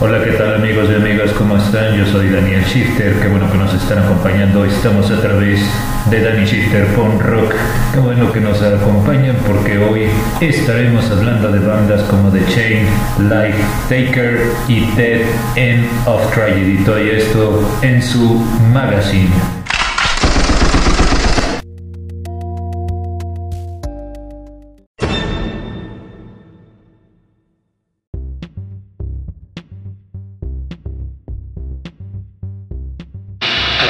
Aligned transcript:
Hola, 0.00 0.22
¿qué 0.22 0.30
tal 0.30 0.54
amigos 0.54 0.88
y 0.92 0.94
amigas? 0.94 1.32
¿Cómo 1.32 1.56
están? 1.56 1.96
Yo 1.96 2.06
soy 2.06 2.28
Daniel 2.28 2.62
Shifter, 2.62 3.14
qué 3.20 3.26
bueno 3.26 3.50
que 3.50 3.58
nos 3.58 3.74
están 3.74 3.98
acompañando. 3.98 4.64
Estamos 4.64 5.10
a 5.10 5.20
través 5.20 5.60
de 6.08 6.22
Danny 6.22 6.46
Shifter 6.46 6.86
Punk 6.94 7.20
Rock. 7.20 7.52
Qué 7.92 7.98
bueno 7.98 8.32
que 8.32 8.40
nos 8.40 8.62
acompañan 8.62 9.34
porque 9.44 9.76
hoy 9.76 10.06
estaremos 10.40 11.10
hablando 11.10 11.50
de 11.50 11.58
bandas 11.58 12.02
como 12.02 12.30
The 12.30 12.44
Chain, 12.46 12.86
Life 13.28 13.58
Taker 13.88 14.40
y 14.68 14.86
Dead 14.94 15.22
End 15.56 15.84
of 16.06 16.32
Tragedy. 16.32 16.76
Todo 16.84 16.98
esto 16.98 17.68
en 17.82 18.00
su 18.00 18.38
magazine. 18.72 19.57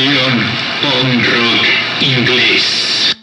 Sección 0.00 0.40
Punk 0.80 1.26
Rock 1.26 1.66
Inglés. 2.00 3.19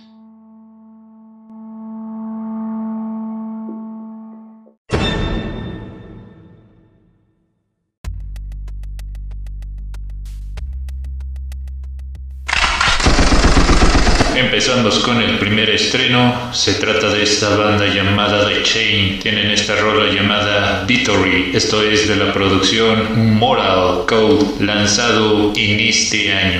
Empezamos 14.37 14.99
con 14.99 15.19
el 15.19 15.39
primer 15.39 15.67
estreno. 15.71 16.53
Se 16.53 16.75
trata 16.75 17.09
de 17.09 17.23
esta 17.23 17.55
banda 17.57 17.87
llamada 17.87 18.47
The 18.47 18.61
Chain. 18.61 19.17
Tienen 19.17 19.49
esta 19.49 19.75
rola 19.77 20.13
llamada 20.13 20.83
Victory. 20.87 21.49
Esto 21.55 21.81
es 21.81 22.07
de 22.07 22.17
la 22.17 22.31
producción 22.31 23.35
Moral 23.39 24.05
Code, 24.07 24.63
lanzado 24.63 25.53
en 25.55 25.79
este 25.79 26.31
año. 26.31 26.59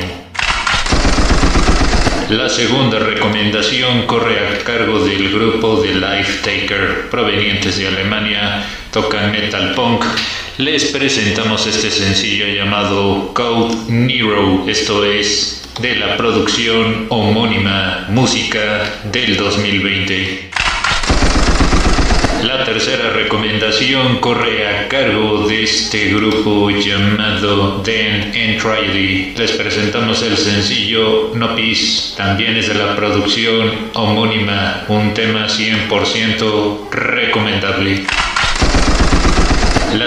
La 2.29 2.49
segunda 2.49 2.97
recomendación 2.97 4.07
corre 4.07 4.39
a 4.39 4.57
cargo 4.63 5.05
del 5.05 5.31
grupo 5.31 5.79
The 5.79 5.93
Life 5.93 6.39
Taker, 6.41 7.11
provenientes 7.11 7.77
de 7.77 7.89
Alemania, 7.89 8.65
tocan 8.91 9.31
metal 9.31 9.75
punk. 9.75 10.03
Les 10.57 10.85
presentamos 10.85 11.67
este 11.67 11.91
sencillo 11.91 12.47
llamado 12.47 13.35
Code 13.35 13.75
Nero, 13.87 14.63
esto 14.67 15.05
es 15.05 15.66
de 15.79 15.95
la 15.95 16.17
producción 16.17 17.05
homónima 17.09 18.07
Música 18.09 18.99
del 19.11 19.37
2020. 19.37 20.49
La 22.43 22.63
tercera 22.63 23.11
recomendación 23.11 24.17
corre 24.19 24.67
a 24.67 24.87
cargo 24.87 25.47
de 25.47 25.63
este 25.63 26.09
grupo 26.09 26.71
llamado 26.71 27.83
Den 27.83 28.33
and. 28.33 29.37
Les 29.37 29.51
presentamos 29.51 30.23
el 30.23 30.37
sencillo 30.37 31.31
No 31.35 31.55
Peace, 31.55 32.15
también 32.15 32.57
es 32.57 32.69
de 32.69 32.73
la 32.73 32.95
producción 32.95 33.89
homónima, 33.93 34.85
un 34.87 35.13
tema 35.13 35.47
100% 35.47 36.89
recomendable. 36.89 38.05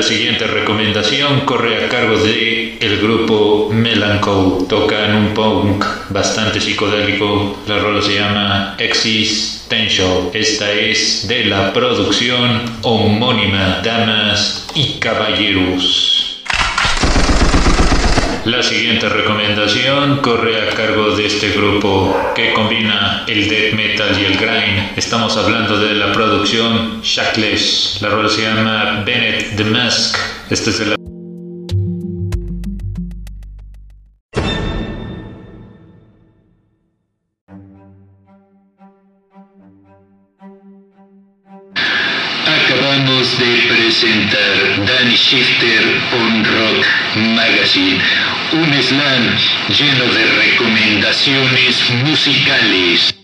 La 0.01 0.07
siguiente 0.07 0.47
recomendación 0.47 1.41
corre 1.41 1.85
a 1.85 1.89
cargo 1.91 2.17
de 2.17 2.79
el 2.81 3.03
grupo 3.03 3.69
Melancholy. 3.71 4.67
Tocan 4.67 5.15
un 5.15 5.35
punk 5.35 5.85
bastante 6.09 6.59
psicodélico. 6.59 7.59
La 7.67 7.79
rola 7.81 8.01
se 8.01 8.15
llama 8.15 8.77
Existential. 8.79 10.31
Esta 10.33 10.73
es 10.73 11.29
de 11.29 11.45
la 11.45 11.75
producción 11.75 12.63
homónima 12.81 13.83
Damas 13.85 14.69
y 14.75 14.99
Caballeros. 14.99 16.20
La 18.47 18.63
siguiente 18.63 19.07
recomendación 19.07 20.23
corre 20.23 20.67
a 20.67 20.75
cargo 20.75 21.15
de 21.15 21.27
este 21.27 21.51
grupo 21.51 22.17
que 22.35 22.55
combina 22.55 23.25
el 23.29 23.49
death 23.51 23.75
metal 23.75 24.19
y 24.19 24.25
el 24.25 24.39
grind. 24.39 24.97
Estamos 24.97 25.37
hablando 25.37 25.79
de 25.79 25.95
la 25.95 26.11
producción 26.13 27.03
Shackless. 27.03 27.99
La 28.01 28.09
rola 28.09 28.31
se 28.31 28.43
llama 28.43 29.03
Bennett 29.05 29.57
the 29.57 29.65
Mask. 29.65 30.17
Este 30.49 30.71
es 30.71 30.79
de 30.79 31.10
Acabamos 43.01 43.39
de 43.39 43.63
presentar 43.67 44.85
Danny 44.85 45.17
Shifter 45.17 46.01
on 46.13 46.45
Rock 46.45 46.87
Magazine, 47.35 47.99
un 48.53 48.83
slam 48.83 49.37
lleno 49.71 50.05
de 50.13 50.25
recomendaciones 50.27 51.91
musicales. 52.05 53.20